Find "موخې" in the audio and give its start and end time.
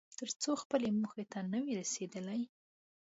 1.01-1.25